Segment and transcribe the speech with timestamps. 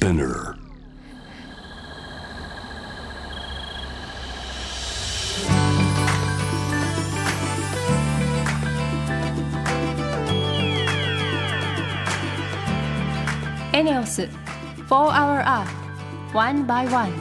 [0.00, 0.56] Spinner.
[13.74, 14.30] エネオス4
[14.88, 15.68] Hour Earth
[16.32, 17.12] One by One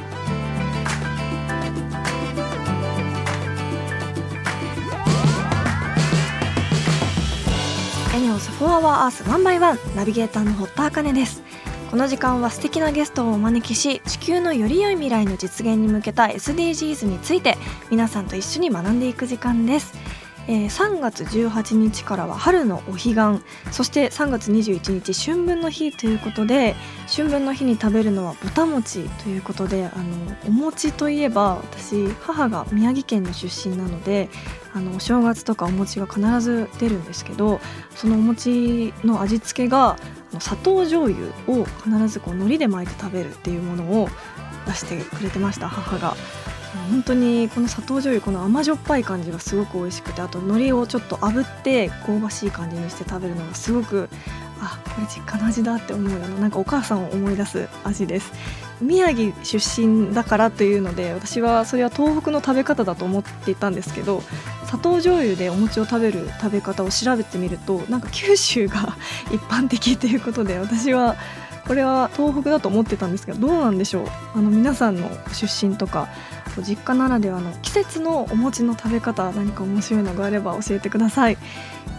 [8.15, 11.48] エネオス4 Hour Earth 1 by 1ナビゲーターの堀田茜です
[11.89, 17.57] この時間は素敵なゲストをお招きし地球のより良い未来の実現に向けた SDGs について
[17.89, 19.95] 皆さんと一緒に学んでいく時間です。
[20.49, 23.15] えー、3月18日からは春のお彼岸
[23.71, 26.75] そして3月21日春分の日ということで
[27.07, 34.27] 春分の日に食べるのはぼた餅ということであのお餅といえば私母が宮城県の出身なので
[34.73, 37.59] あのお正月とかお餅が必ず出るんですけど
[37.93, 39.97] そのお餅の味付けが
[40.39, 44.09] 砂糖醤油を必ずこう海苔で巻いて食べるっていうものを
[44.65, 46.15] 出してくれてました母が。
[46.91, 54.09] 本当にこの砂糖醤油この甘じょっぱい感じがすごく美味しくてあと海苔をちょっと炙って香ばしい感じにして食べるのがすごく
[54.61, 58.31] あこれ実家の味だって思うようななんかお母さんを思い出す味です。
[58.81, 64.21] 宮城出身だからというので私はそれは東北の食べ方だと思っていたんですけど
[64.67, 68.95] 砂糖醤油でお餅を食べる食べ方を調べてみるとなんか九州が
[69.33, 71.17] 一般的ということで私は
[71.67, 74.07] これは東北だと思ってたんですけどどうなんでしょう？
[74.35, 76.07] あの皆さんの出身とか
[76.61, 81.37] 実家ならではの季節のお餅の食べ方何か面白いのがあれば教えてください。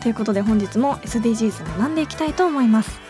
[0.01, 3.10] ということで本日も SDGs 学んでいきたいと思います。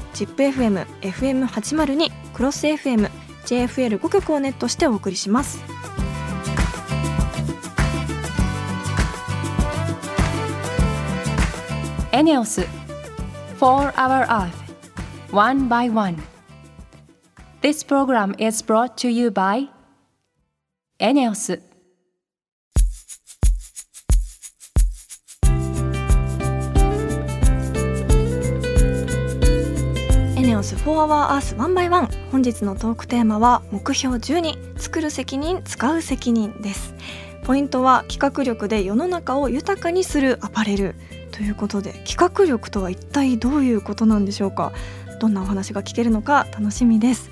[0.21, 3.09] ZIPFM、FM802、クロス FM、
[3.45, 5.63] JFL5 曲をネットしてお送りします。
[12.11, 12.61] エネオス
[13.59, 14.51] 4 Hour Earth
[15.31, 16.21] One by One
[17.63, 19.69] This program is brought to you by
[20.99, 21.70] エネオス
[30.61, 36.93] ンス 4HourEarth1 by 本日のトークテーマは目標12作る責任使う責任です。
[37.43, 40.95] ポイントは企画力で世の中を豊かにするアパレル。
[41.31, 44.71] ということで企画力とは一体どういうことなんでしょうか？
[45.19, 47.31] どんなお話が聞けるのか楽しみです。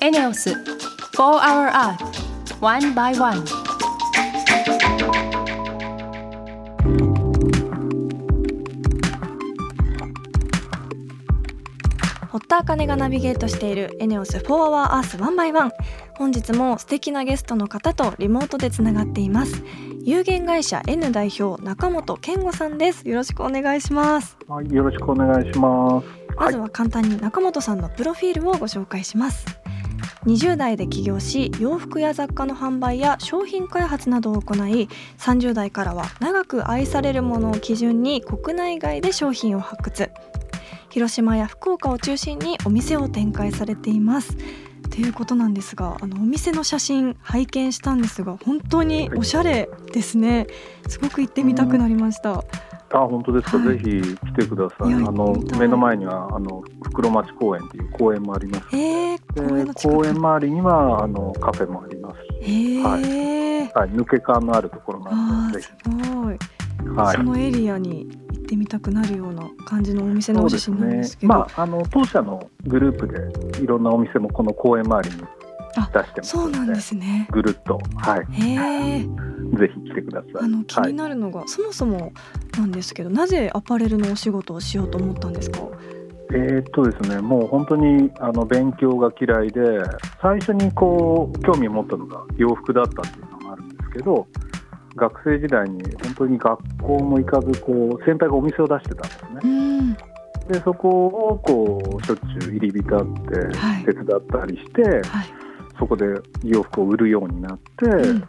[0.00, 0.56] エネオス4
[1.16, 1.96] Hour Earth
[2.60, 3.61] 1 by 1
[12.52, 15.70] 田茜がナビゲートしているエネオス4 Hour Earth 1 by 1
[16.18, 19.62] 本日も素敵なゲストの方とリモートでつながっています。
[20.04, 23.08] 有限会社 N 代表中本健吾さんです。
[23.08, 24.36] よろしくお願いします。
[24.48, 26.06] はいよろしくお願いします。
[26.36, 29.46] まずは簡単に中本さんのプロフィールをご紹介します。
[30.26, 40.10] 20代で起業し洋服や雑貨の販売や商品開発などを行い30代からは長く愛されるものを基準に国内外で商品を発掘
[40.92, 44.36] 広島や福岡を中心にお店を展開されています。
[44.90, 50.46] ということなんですがあのお店の写真拝見したんですが本当におしゃれですね。
[50.86, 52.44] すごく行ってみたくなりました、
[52.92, 54.90] あ本当ですか、はい、ぜひ来てください。
[54.90, 58.76] いあの目の前にはあの袋町公園という公園もあります。
[58.76, 62.44] えー、公園の公園周りにはあのカフェもあります。
[62.44, 63.02] し、はい、
[63.72, 65.90] はい、抜け感のあるところなんでぜひ。
[65.90, 66.38] すごい。
[66.94, 68.10] はい、そのエリアに
[68.42, 75.22] ってみたくなるような感じのお店のお写真なんですけど、ね、まあ、あの当社のグループでいろんなお店もこの公園周りに
[75.74, 77.28] 出してますそうなんですね。
[77.30, 77.78] ぐるっと。
[77.96, 78.26] はい。
[78.32, 78.98] へ
[79.56, 80.32] ぜひ来てください。
[80.42, 82.12] あの気になるのが、はい、そもそも
[82.58, 85.60] なんですけどなぜアパレルのお仕事をしようと思ったんですか？
[86.34, 89.60] えー、っとですね、もう本当にあの勉強が嫌いで
[90.20, 94.26] 最初にこう興味を持ったのが洋服だったっていうのがあるんですけど
[94.96, 99.96] 学生時代に本当に学校も行かずこう先輩がお店を出してたんですね。
[100.48, 103.00] でそこをこうしょっちゅう入り浸っ
[103.84, 105.00] て手伝ったりして、はい。
[105.02, 105.26] はい、
[105.78, 106.06] そこで
[106.42, 108.20] 洋服を売るようになって、うん、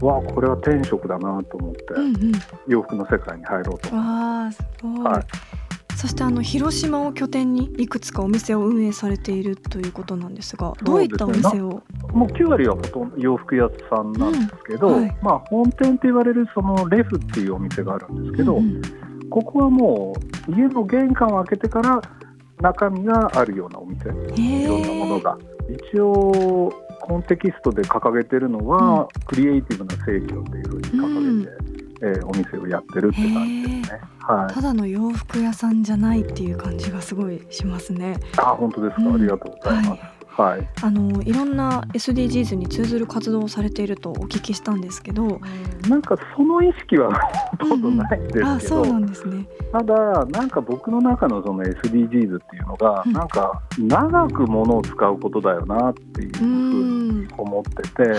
[0.00, 2.32] わあこれは天職だなと思って、うんうん、
[2.68, 4.56] 洋服の世界に入ろうと思って。
[4.56, 5.61] すごい、はい
[6.02, 11.80] そしてあの広島を拠点にいくつかお店を運営されているということなんですがどういったお店を？
[12.12, 15.16] もう9割はほとんど洋服屋さんなんですけど、うんはい。
[15.22, 18.82] まあ、本店と言われるそのレフっていうお店があるんですけど、うんうん。
[19.30, 20.12] ここはも
[20.48, 22.02] う家の玄関を開けてから
[22.60, 25.38] 中身があるようなお店いろんなものが。
[25.94, 31.71] 一応コンテキストで掲げてるのは、クリエイティブな正教というふうに掲げて、
[32.02, 34.00] えーお店をやってるって感じですね。
[34.20, 34.54] はい。
[34.54, 38.16] ただの洋服屋さんじゃないっていう感じがすごいしますね。
[38.38, 39.14] あ本当ですか、うん。
[39.14, 40.22] ありがとうございます。
[40.36, 45.40] はい、あのいろんな SDGs に通ずる活動をされているとお聞きしたんですけど、
[45.88, 47.12] なんかその意識は
[47.60, 49.46] ほとんどないんですけど、あそうなんですね。
[49.72, 53.12] ただ、なんか僕の中のその SDGs っていうのが、うん。
[53.12, 58.18] なんか長く物を使うことだよなっていううふうにん思ってて、はい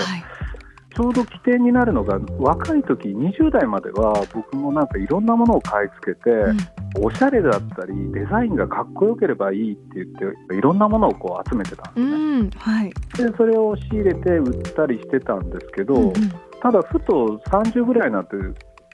[0.96, 6.58] ちょうど起点になるのが、若い時20代までは僕もなんかいろんなものを買い付けて、うん。
[7.06, 10.08] おしゃれだったり、デザインがかっこよければいいって言っ
[10.48, 12.14] て、いろんなものをこう集めてたんですね。
[12.14, 12.90] うんはい。
[13.18, 16.14] でそれを仕入れて売ったりしてたんですけど、うんうん。
[16.62, 18.36] ただふと30ぐらいになって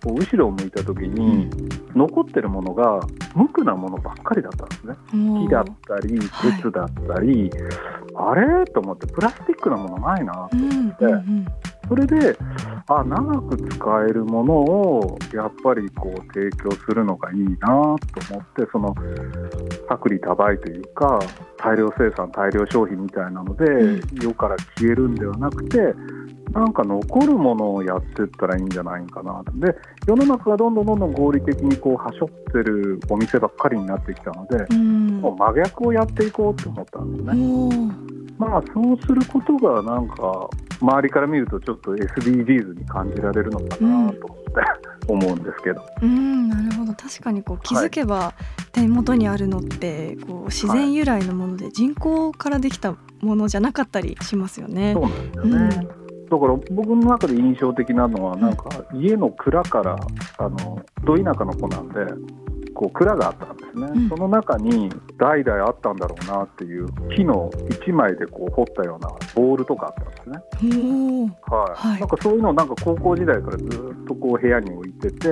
[0.01, 1.49] こう後ろを向いた時に、
[1.93, 3.01] 残ってるものが
[3.35, 4.95] 無垢なものばっかりだったんですね。
[5.11, 6.53] 木だったりはい。
[6.53, 7.51] 鉄だったり、
[8.15, 8.65] あれ？
[8.65, 11.45] と思ってプラスチックなものないなうんうんうん
[11.89, 12.37] それで
[12.87, 17.95] あ長く使えるものをやっぱりこう提供するのがいいなと
[18.31, 18.95] 思ってその
[19.89, 21.19] 薄利多売というか
[21.57, 25.77] 大量生産大量消費みたいなので、う世から消えるんではなくて
[26.51, 29.75] なんか残るものをやっていったらいいんじゃないかなとで
[30.07, 37.93] 世の中がどんどんどんどん合理的にこうはしょってるお店ばっかりになってきたので、うんもう真逆をやっていこうと思ったんですね。
[38.37, 40.49] まあそうすることがなんか
[40.81, 44.13] 周りから見るとちょっと SDGs に感じられるのかなと思って、
[45.09, 45.81] 思うんですけど。
[46.01, 48.33] うんなるほど確かにこう気づけば
[48.71, 55.03] 手元にあるのってこう自然由来のもので人工からできたものじゃなかったりしますよねそう。
[55.03, 55.98] なんですよね。
[56.29, 59.97] だから僕の中で印象的なのはなんか家の蔵から
[60.37, 61.95] あのど田舎の子なんで
[62.73, 64.09] こう蔵があったんですね、うん。
[64.09, 71.35] その中に代々あったんだろうなっていう木の一枚でこう彫ったようなボールとかあったんですね。
[71.47, 71.89] はい。
[71.89, 71.99] はい。
[71.99, 73.69] なんかそういうのをなんか高校時代からずっ
[74.07, 75.27] とこう部屋に置いてて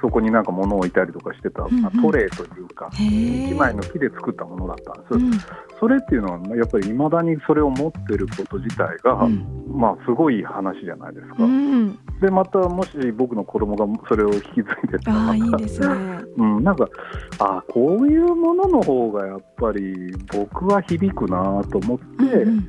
[0.00, 1.82] そこになんか物を置いたりとかしてた、うんうん。
[1.82, 3.46] まあトレーというかへー。
[3.48, 5.30] 一枚の木で作ったものだったんです、うん。
[5.78, 9.46] それっていうのはやっぱりいまだにそれを持ってること自体が、うん。
[9.72, 11.98] まあすごい話じゃないですか、うん。
[12.20, 15.40] でまたもし僕の子供がそれを引き継いでたらね。
[16.36, 16.88] うん、なんか
[17.38, 22.60] あこういうものの方がやっぱり僕は響くなと思って、うんうん。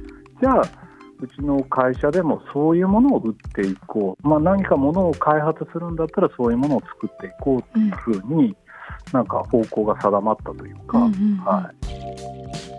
[0.42, 0.81] じゃあ
[1.22, 8.56] うちの会社でもそういうものを売っていこう、まあ、何かものを開発するんだったらそういうものを作っていこうっていうふうに、
[9.14, 11.38] なんか方向が定まったというか、うんうんうん。
[11.38, 12.71] はい、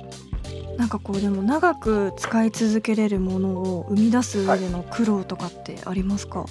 [0.82, 6.44] なんかこうでも長く使い続けれるものを生み出す上での苦労とかってありますか？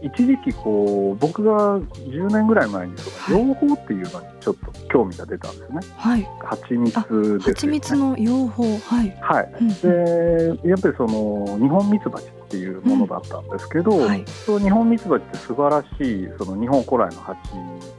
[0.00, 5.80] 一時期こう僕が10年ぐらい前にその養蜂っていうのにちょっと興味が出たんですね。
[5.96, 6.28] はい。
[6.44, 7.42] 蜂蜜ですよね。
[7.44, 8.78] 蜂蜜の養蜂。
[8.78, 9.16] はい。
[9.20, 9.52] はい。
[9.60, 14.24] うんでやっぱりその日本ミツバチっていうものだったんですけど、はい。
[14.46, 17.36] そう日本ミツバチって素晴らしいその日本古来の蜂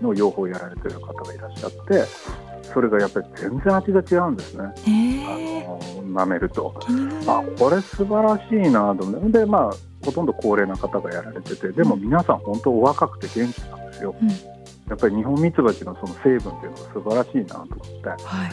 [0.01, 2.05] の養蜂をやられてる方がいらっしゃって
[2.73, 5.65] それがやっぱり全然味が違うんですね、へえ。
[5.65, 6.73] あの舐めると。
[7.27, 9.71] あこれ素晴らしいなと思ってでまあ
[10.05, 14.27] ほとんど高齢な方がやられててでも皆さん本当お若くて元気なんですよ、うん。
[14.29, 14.35] や
[14.95, 17.67] っぱり日本ミツバチのその成分っていうのが素晴らしいなと思っ
[18.01, 18.09] て。
[18.09, 18.51] はい。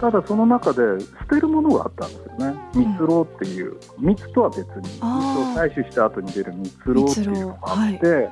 [0.00, 2.58] ただその中で捨てるものがあったんですよね。
[2.74, 5.08] 蜜蝋っていう蜜とは別に蜜を
[5.54, 8.30] 採取した後に出る蜜蝋っていうのがあって、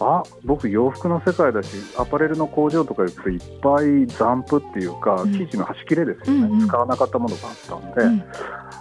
[0.00, 5.32] あ僕洋服の世界だしアパレルの工場とか行くといっぱい残布っていうかうん。
[5.32, 6.68] 生地の端切れですよね、うんうん。
[6.68, 8.24] 使わなかったものがあったんで、うん。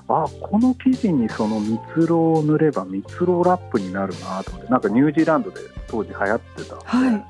[0.07, 7.25] あこの生地にその蜜蝋を塗れば蜜蝋ラップになるなと思ってなんかニュージーランドで当時流行ってたんで、はい。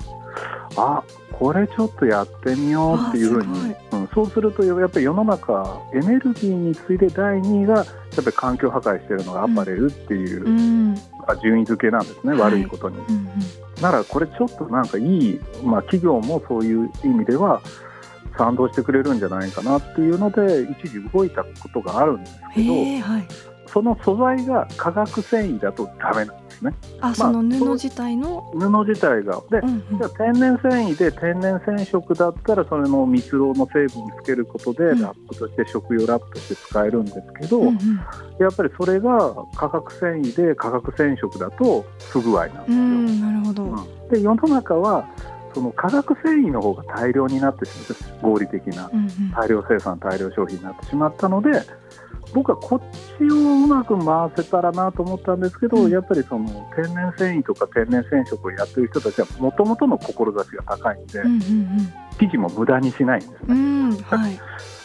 [0.76, 10.94] あこれちょっとやってみようっていうふうあにす、うん、そうするとやっぱり世の中エネルギーに次いで第2位がやっぱり環境破壊してるのがアパレルっていう、うん。
[10.94, 12.98] まあ順位付けなんですね、はい悪いことに。
[12.98, 13.30] うんうん
[13.80, 17.62] ならこれちょっとなんかいい、まあ、企業もそういう意味では
[18.36, 23.49] 賛同してくれるんじゃないかなっていうので一時動いたことがあるんですけどはい。
[23.72, 28.50] その素材が化学繊維だとダメなんですねあその布自体の？
[28.58, 29.40] 布自体が。
[29.50, 37.78] でうんうんじゃあ天然繊維で天然染色だったらそれの蜜蝋の成分をつけることでうんラップとして食用ラップとして使えるんですけど、うんうん
[38.38, 42.76] やっぱりそれが化学繊維で化学染色だと不具合なんですよ。
[42.78, 43.64] うんなるほど。
[43.64, 45.06] うんで世の中は
[45.54, 48.90] その化学繊維の方が大量になってしまって合理的な
[49.36, 51.50] 大量生産大量消費になってしまったので
[52.32, 52.80] 僕はこっ
[53.18, 55.90] ちをうまく回せたらなと思ったんですけど、うん。
[55.90, 64.38] やっぱりその天然繊維とか天然染色をやってる人たちはもともとの志が高いんで、うんうん生地も無駄にしないんですね、うんうんはい。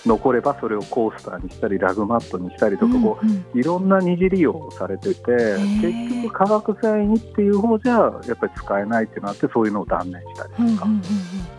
[0.05, 3.59] 残ればそれをコースターにしたりラグマットにしたりとかこう、うんうん。
[3.59, 5.81] いろんな二次利用をされててー。
[5.81, 11.01] 結局化学繊維っていう方じゃやっぱり使えないっていうのがあってそういうのを断念したりとか、うんうんうん。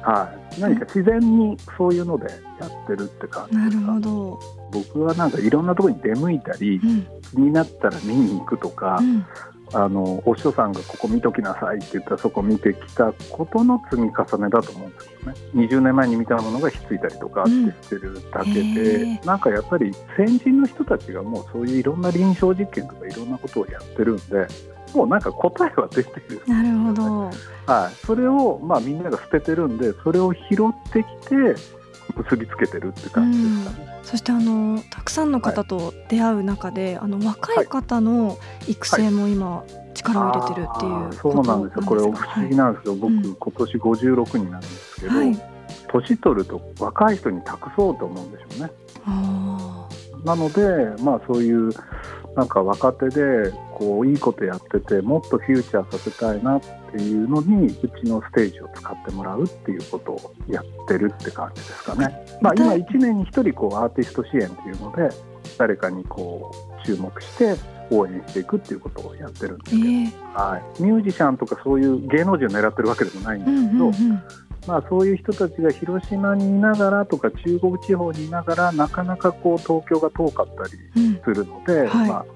[0.01, 2.27] はい、何か自然にそういうので
[2.61, 3.93] やってるって感じですか？
[3.93, 4.41] ほど、
[4.73, 7.07] 僕はなんかいろんなところに出向いたりうん。
[7.33, 9.27] 気になったら見に行くとか、うん。
[9.75, 15.35] あのお師匠さんがここ見ときなさいって言ったらそこ見てきたことの積み重ねだと思うんですよね。
[15.55, 24.47] 20年前に見たものがひっついたりとかってしてるだけで、うんなんかやっぱり先人の人たちがもうそういういろんな臨床実験とかいろんなことをやってるんで
[24.97, 26.43] もうなんか答えは出てる。
[26.47, 27.31] なるほど。
[27.67, 31.37] はい、それを、まあ、みんなが捨ててるんでそれを拾ってきて
[32.17, 33.99] 結びつけてるって感じですかね。
[34.03, 38.39] そしてあのたくさんの方と出会う中で、あの若い方の
[38.69, 41.83] 育成も今力を入れてるっていうそうなんですよ。
[41.85, 43.23] これ不思議なんですけど、僕、うん。
[43.35, 45.43] 今年56になるんですけど、はい、
[45.89, 48.71] 年取ると若い人に託そうと思うんでしょうね。
[49.05, 49.89] あ
[50.25, 51.71] なので、まあ、そういう
[52.37, 56.61] なんか若手でこういいことやっててもっとフューチャーさせたいなっ
[56.93, 62.27] ていうのにうちのステージを使ってもらうっていうことをやってるって感じですかね。
[62.43, 65.09] まあ、今1年に1人こうアーティスト支援っていうので
[65.57, 66.53] 誰かにこ
[66.83, 67.57] う注目して
[67.91, 81.21] 応援していくっていうことをやってるんですーけど、えーはい、ミュージシャンとかそういう芸能人を狙ってるわけでもないんうんですけど、うんうんまあ、そういう人たちが広島にいながらとか中国地方にいながらなかなかこう東京が遠かったりうん。
[81.23, 82.09] するので、はい。
[82.09, 82.27] まあ、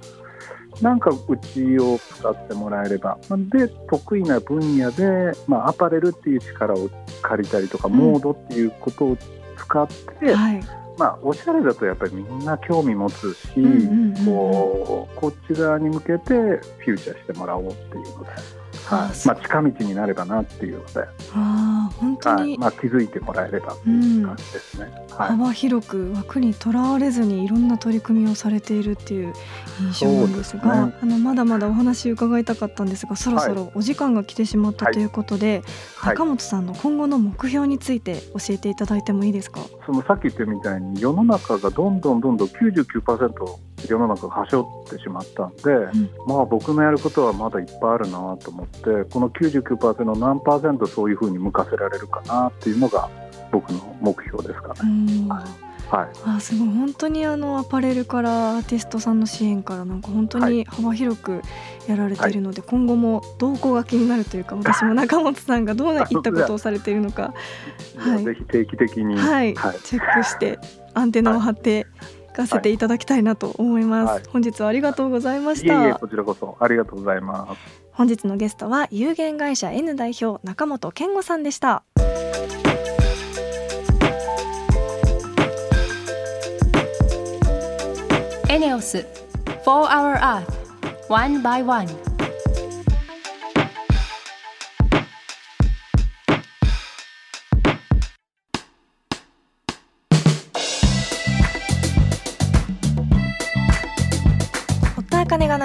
[0.83, 6.89] なんかうちを使ってもらえればで得意な分野で、まあ、アパレルっていう力を
[7.23, 7.95] 借りたりとか、うん。
[7.95, 9.17] モードっていうことを
[9.57, 9.89] 使っ
[10.21, 10.61] て、はい。
[10.99, 14.27] まあ、おしゃれだとやっぱりみんな興味持つし、うんうんうんうん。
[14.27, 18.31] こうこっち側に向けてフューチャーしてもらおうっていうので、
[18.90, 19.26] はい。
[19.28, 21.09] まあ、近道になればなっていうので。
[21.35, 22.40] あー本当に。
[22.40, 22.59] はい。
[22.59, 24.90] まあ、気づいてもらえればっていう感じですね。
[25.16, 25.28] はい。
[25.30, 29.32] 幅広く枠にとらわれずにいろんな取り組みをされているっていう
[29.80, 30.94] 印象なんですがね。
[31.02, 34.94] あのまだまだお話伺いたかったんですがそろそろお時間が来てしまったはい。
[34.94, 35.62] ということで、
[35.97, 36.14] はい。
[36.14, 39.61] 中本さんの今後の目標について教えていただいてもいいですか？
[39.87, 43.30] そのさっき言ったみたいに世の中がどんどんどんどん99%
[43.89, 46.11] 世の中がはしょってしまったんで、ん。
[46.27, 53.09] まあ僕のやることはまだいっぱいあるなと思ってこの99%の何パーセントそういうふうに向かせられるかなっていうのが
[53.53, 55.27] 僕の目標ですかうね。
[55.27, 55.29] ん。
[55.91, 56.09] はい。
[56.25, 56.69] あすごい。
[56.69, 61.43] 本当にあのアパレルからアーティストさんの支援からなんか本当に幅広く
[61.89, 67.35] やられているので、今後も動向が気になるというか私も中本さんがどういったことをされているのか。
[67.97, 68.25] はい。
[68.25, 69.79] ぜひ定期的に、はい、はい。
[69.83, 70.61] チェックして
[70.95, 71.85] アンテナを張ってい
[72.40, 74.23] かせていただきたいなと思います、はい。
[74.28, 77.80] 本日はありがとうございましいえいえたこちらこそありがとうございます。
[77.92, 81.82] 本日のゲストは有限会社 N 代表中本健吾さんでした。
[88.49, 89.06] エネオス
[89.64, 90.44] 4 Hour Earth
[91.09, 92.10] One by One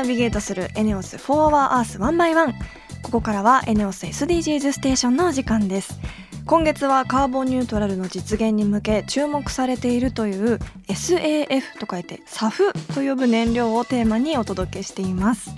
[0.07, 2.53] ビゲートするエネオス4 Hour Earth One by One
[3.01, 5.99] ここからはエネオス SDGs ステーションのお時間です。
[6.45, 15.49] 今月はカーボンニュートラルの実現に向け注目されているという SAF と書いて SAF と呼ぶ燃料をテーマにお届けしています。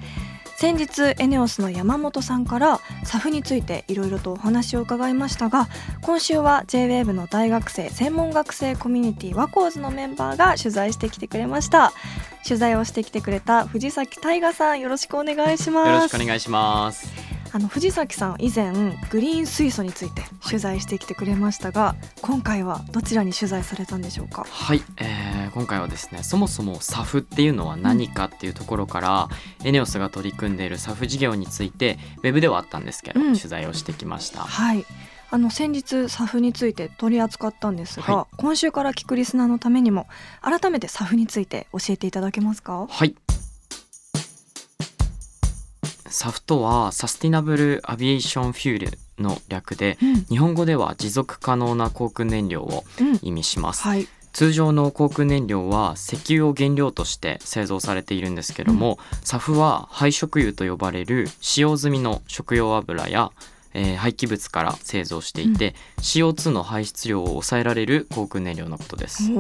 [0.59, 5.67] 先日エネオスの山本さんからサフについていろいろとお話を伺いましたが
[6.01, 11.93] 今週は JWAVE の大学生専門学生コミュニティワコーズのメンバーが取材してきてくれました
[12.43, 17.26] 取材をしてきてくれた藤崎大賀さんよろしくお願いしますよろしくお願いします。
[17.57, 18.71] あの藤崎さん以前
[19.09, 24.45] グリーン水素について取材してきてくれましたが、今回はどちらに取材されたんでしょうか？
[24.47, 29.29] はい、えー今回はですねそもそも SAF っていうのは何かっていうところから、
[29.63, 33.25] エネオスが取り組んでいる SAF 事業についてウェブではあったんですけど、うん。
[33.35, 34.41] 取材をしてきました。
[34.41, 34.85] はい。
[35.31, 40.05] あの先日 SAF について取り扱ったんですが、は今週から聞くリスナーのためにも
[40.41, 42.85] 改めて SAF について教えていただけますか？
[42.87, 43.15] はい。
[46.09, 53.81] SAF とは Sustainable Aviation Fuel の略でうん、日本語では持続可能な航空燃料をうん、意味します。
[53.81, 54.07] はい。
[54.37, 63.31] 通常の航空燃料は石油を原料として製造されているんですけども、SAF は廃食油と呼ばれる使用済みの食用油や、
[63.73, 69.31] えー廃棄物から製造していて、CO2 の排出量を抑えられる航空燃料のことです。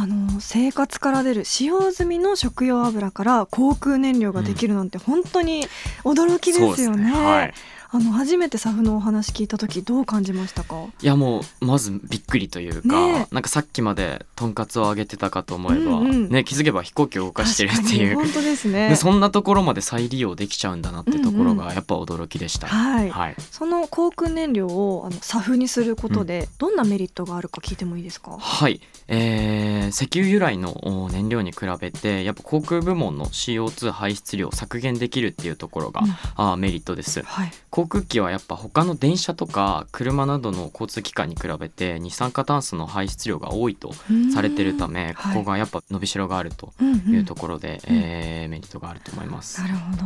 [0.00, 5.66] あの生活から出る使用済みの食用油から航空燃料ができるなんて本当に
[6.04, 7.10] 驚きですよね。
[7.10, 7.54] はい、
[7.90, 10.84] あの初めてサフのお話聞いた時どう感じましたか？
[11.02, 18.96] いやもうまずびっくりというか、ねえなんかさっきまでとんかつを揚げてたかと思えば、うんうんね気づけば飛行機を動かしてるっていう本当ですねで。
[18.96, 22.66] そんなところまで再利用できちゃうんだなってところがやっぱ驚きでした。
[22.66, 28.36] はい、はい、その航空燃料をあのサフにすることでどんなメリットがあるか聞いてもいいですか？
[28.38, 37.52] はい、えー石油由来のお燃料に比べてやっぱ航空部門の CO2 排出量を削減できるっていうところが、うんあーメリットですはい。
[37.70, 43.92] 航空機はやっぱ他の電車とか車などの交通機関に比べて二酸化炭素の排出量が多いと
[44.32, 49.60] されてるため、ここがやっぱ伸びしろがあるとうんいうところで、えーメリットがあると思います。
[49.60, 50.02] なるほど。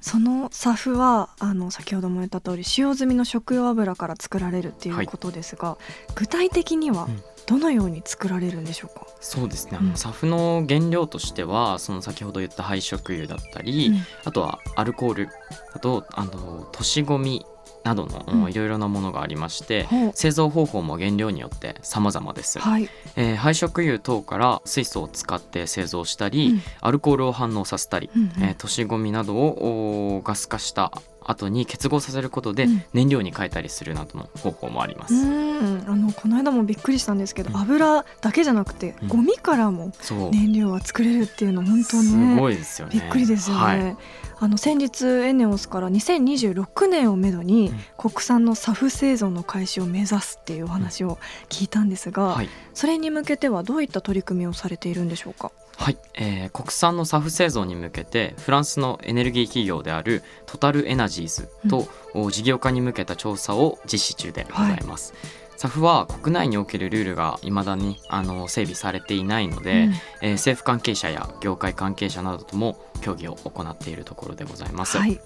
[0.00, 5.76] そのサフはあの先ほども言った通り使用済みの食用油から作られるっていうことですが、
[6.14, 9.06] 具体的にはうんどのように作られるんでしょうか？
[9.20, 9.96] そうですね、うん。
[9.96, 13.98] サフの原料としてはその先ほど言った廃食油だったり、うん。
[14.24, 15.28] あとはアルコール
[15.72, 17.46] あとあの都市ゴミ
[17.84, 18.50] などのうん。
[18.50, 20.10] いろいろなものがありまして、ほう。
[20.14, 22.88] 製造方法も原料によって様々です、はい。
[23.16, 26.62] えー廃食油等から水素を使って製造したり、うん。
[26.80, 28.30] アルコールを反応させたり、うんうん。
[28.42, 30.92] えー都市ゴミなどをおガス化した
[31.30, 32.82] 後に結合させることでうん。
[32.92, 35.84] 燃料に変えたりするなどの方法もあります、うん。
[35.86, 37.56] あのこの間もびっくりしたんですけど、うん。
[37.56, 39.08] 油だけじゃなくて、うん。
[39.08, 39.92] ゴミからも
[40.32, 42.94] 燃料が作れるっていうの本当すねごいですよね。
[42.94, 43.62] びっくりですよね。
[43.62, 43.96] はい。
[44.40, 47.78] あの先日エネオスから2026年をめどにうん。
[47.96, 51.18] 国産のサフ製造の開始を目指すっていうお話を
[51.48, 55.50] 聞いたんですが、はいそれに向けてはどういった取り組みをされているんでしょうか？
[55.76, 65.12] はい、えー国産のサフ製造に向けてフランスのエネルギー企業であるトタルエナジーズと、お事業化に向けた調査を実施中でございます。
[65.56, 74.98] サフは国内におけるルールが未だにあの整備されていないので、うんえー政府関係者や業界関係者などとも協議を行っているところでございます。
[74.98, 75.20] はい、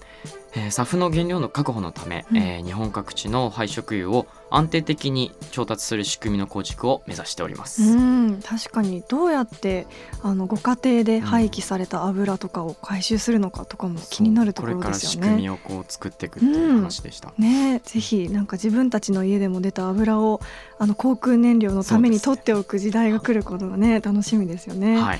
[0.55, 7.81] えー、サフの原料の確保のため、うんえー日本各地の廃食油を安定的に調達する仕組みの構築を目指しております。
[7.83, 9.87] うん確かにどうやって
[10.21, 15.27] あのご家庭で廃棄された油とかを回収するのかとかも気になるところこれからですよね。
[15.27, 17.33] 仕組みをこう作っていくっていう話でした。
[17.37, 20.39] ねえぜひなんか自分たちの家でも出た油を
[20.77, 25.01] あの航空燃料のために取っておく時代が来ることがね楽しみですよね。
[25.01, 25.19] はい、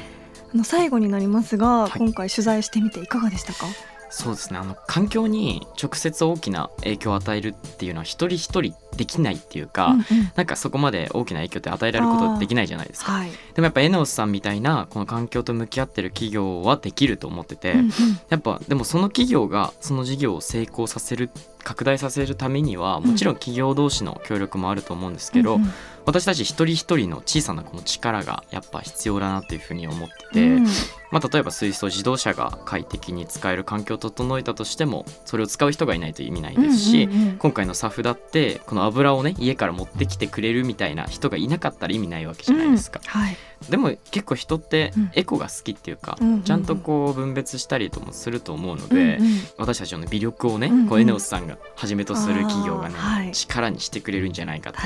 [0.54, 3.66] あの最後になりますが、はい今回取材してみていかがでしたか？
[4.16, 4.60] そうですね。
[4.60, 10.04] あの環境に直接大きな影響を与えるっていうのは一人一人できないっていうか、うんうん
[10.36, 13.12] なんかそこまで大きな影響って与えられることできないじゃないですか。
[13.12, 13.32] はい。
[13.32, 17.90] でもやっぱエネオスさんみたいなこの環境と向き合ってる企業はできると思ってて、うんうん
[18.30, 21.32] やっぱでもその企業がその事業を成功させる
[21.64, 25.74] 拡大させるためにはもちろん企業同士の協力もあると思うんですけど、うんうん
[26.06, 30.68] 私たち一人一人の小さなこの力がやっぱ必要だなっていうふうに思ってて、うん。
[31.12, 43.10] まあ、例えば水素自動車が快適に使える環境を整えたとしてもそれを使う人がいないと意味ないですし、うんうんうん今回のサフだってこの油をね家から持ってきてくれるみたいな人がいなかったら意味ないわけじゃないですか、うん。
[43.10, 43.38] はい。
[43.70, 45.12] でも結構人ってうん。
[45.14, 46.44] エコが好きっていうか、うんうんうん。
[46.44, 49.40] ちゃんとこう分別したりともすると思うので、うんうん。
[49.58, 50.88] 私たちの魅力をね、うんうん。
[50.90, 54.80] こうエネオスさんがはじめとする企業がね、はい力にしてくれるんじゃないかと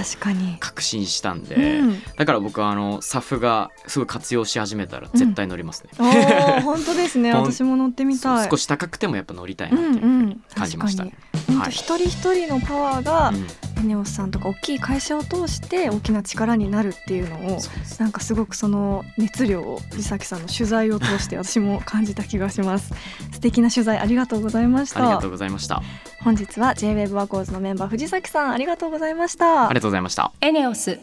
[0.59, 2.01] 確信したんで、うん。
[2.17, 5.89] だから僕はあのサフがすごい活用し始めたら絶対乗りますね。
[5.99, 7.33] おー本当ですね。
[7.35, 8.49] 私も乗ってみたい。
[8.49, 10.37] 少し高くてもやっぱ乗りたいなうっていう。
[10.55, 11.03] 感じました。
[11.05, 11.13] ね。
[11.47, 11.71] 本当はい。
[11.71, 17.59] 一人一人のパワーがうんエネオスさんとか大きい会社を通して大きな力になるっていうのを
[17.99, 22.93] なんかすごくその熱量を藤崎さんの取材を通して 私も感じた気がします。
[23.31, 25.01] 素敵な取材ありがとうございました。
[25.01, 25.81] ありがとうございました。
[26.23, 29.67] 本日は J-WAVE ワコーズのメンバー藤崎さんありがとうございました。
[29.67, 30.31] ありがとうございました。
[30.41, 30.99] エネオス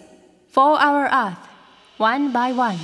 [0.54, 1.36] 4 Hour Earth
[1.98, 2.76] One by One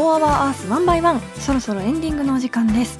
[0.00, 2.98] エネオス4 Hour Earth One by One そろそろエンディングのお時間です。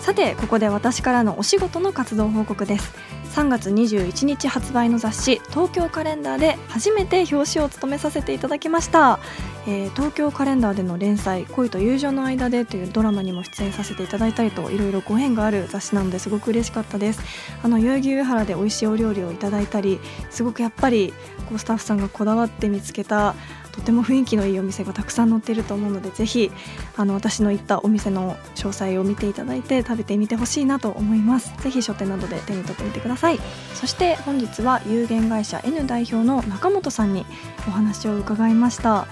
[0.00, 2.92] さてここで私からのお仕事の活動報告です。
[3.34, 9.20] 3月21日発売の雑誌東京カレンダーで初めて表紙を務めさせていただきました、
[9.68, 17.22] えー東京カレンダーでの連載恋と友情の間でというドラマにも出演させていただいたりといろいろご縁がある雑誌なのですごく嬉しかったです。
[17.62, 21.14] あの代々木上原で美味しいお料理をいただいたりすごくやっぱり
[21.48, 23.36] こうスタッフさんがこだわって見つけた
[23.80, 26.52] とても雰囲気のいいお店がたくさん載っていると思うのでぜひ
[26.96, 31.54] あの私の行ったお店の詳細を見ていただいて食べてみてほしいなと思います。
[31.62, 33.38] ぜひ書店などで手に取ってみてください。
[33.74, 37.24] そして本日は有限会社 N 代表の中本さんに
[37.66, 39.06] お話を伺いました。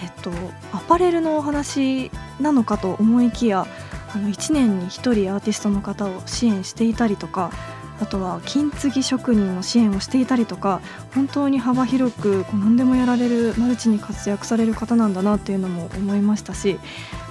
[0.00, 0.30] えっと
[0.72, 3.66] アパレルのお話なのかと思いきや
[4.14, 7.50] あの1年に1人アーティストの方を支援していたりとか
[8.00, 10.80] あとは金継ぎ職人の支援をしていたりとか
[11.14, 16.78] 本当に幅広くこう何でもやられるマルチに活躍される方なんだなっていうのも思いましたし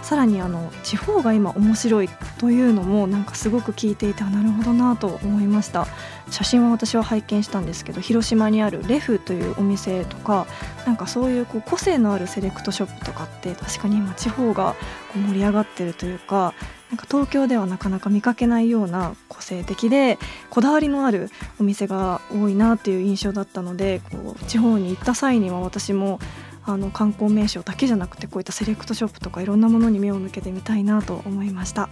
[0.01, 5.87] さらにあの地方が今面白いというのもなんかすごく聞いていてなるほどなと思いました。
[6.29, 10.47] 写真は私は拝見したんですけど広島にあるレフというお店とか
[10.85, 14.75] なんかそういうこう個性のあるセレクトショップとかって確かに今地方が
[15.13, 16.53] 盛り上がってるというか
[16.93, 20.19] なんか東京ではなかなか見かけないような個性的で
[20.51, 26.19] こだわりのあるお店が多いなっていう印象だったのでこう地方に行った際には私も
[26.65, 31.89] あの観光名所だけじゃなくてこういったセレクトショップとかいろんなものに目を向けてみたいなと思いました、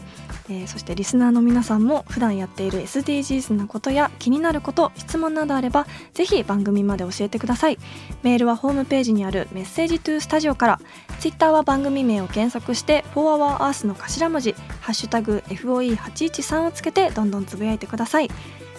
[0.52, 7.80] えー、そしてリスナーの皆さんも普段やっている SDGs なことや気になること質問などあればぜひ番組まで教えてください。
[8.22, 10.80] メールはホームページにあるメッセージトゥースタジオから。
[11.20, 18.30] ツイッターは番組名を検索して「4HourEarth」の頭文字「ハッシュタグ #FOE813」をつけてどんどんつぶやいてください。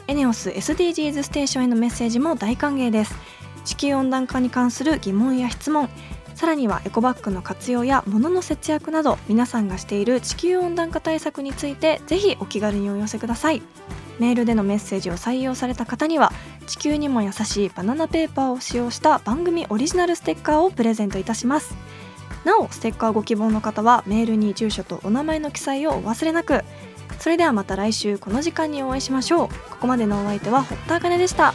[0.09, 3.15] エネオス SDGs ステーションへのメッセージも大歓迎です。
[3.65, 5.89] 地球温暖化に関する疑問や質問
[6.43, 13.63] さらにはエコバッグの活用や物の節約など皆さんがしている地球温暖化対策についてぜひお気軽にお寄せください。
[14.19, 16.33] メールでのメッセージを採用された方には
[16.67, 21.77] 地球にも優しいバナナペーパーを使用した番組オリジナルステッカーをプレゼントいたします。
[22.45, 26.65] なおステッカーご希望の方はメールに住所とお名前の記載をお忘れなく。
[27.21, 29.49] それではまた来週この時間にお会いしましょう。
[29.49, 31.55] ここまでのお相手は堀田茜でした。